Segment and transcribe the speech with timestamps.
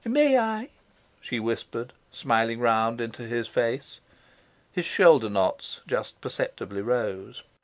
[0.03, 0.69] "May I?"
[1.19, 3.99] she whispered, smiling round into his face.
[4.71, 7.43] His shoulder knots just perceptibly rose.